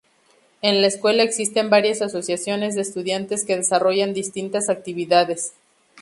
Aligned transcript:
En 0.63 0.81
la 0.81 0.87
Escuela 0.87 1.21
existen 1.21 1.69
varias 1.69 2.01
asociaciones 2.01 2.73
de 2.73 2.81
estudiantes 2.81 3.45
que 3.45 3.55
desarrollan 3.55 4.15
distintas 4.15 4.67
actividades. 4.67 5.53